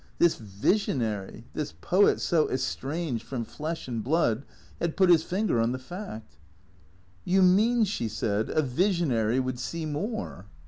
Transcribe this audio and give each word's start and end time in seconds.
This 0.17 0.33
visionary, 0.35 1.43
this 1.53 1.73
poet 1.79 2.19
so 2.19 2.49
estranged 2.49 3.23
from 3.23 3.45
flesh 3.45 3.87
and 3.87 4.03
blood, 4.03 4.45
had 4.79 4.97
put 4.97 5.11
his 5.11 5.21
finger 5.21 5.59
on 5.61 5.73
the 5.73 5.77
fact." 5.77 6.37
You 7.23 7.43
mean," 7.43 7.83
she 7.83 8.07
said," 8.07 8.49
a 8.49 8.63
visionary 8.63 9.39
would 9.39 9.59
see 9.59 9.85
more 9.85 10.47